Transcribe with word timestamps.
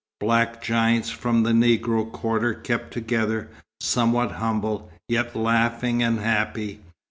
Black 0.19 0.63
giants 0.63 1.11
from 1.11 1.43
the 1.43 1.51
Negro 1.51 2.11
quarter 2.11 2.55
kept 2.55 2.91
together, 2.91 3.49
somewhat 3.79 4.31
humble, 4.31 4.89
yet 5.07 5.35
laughing 5.35 6.01
and 6.01 6.17
happy. 6.19 6.79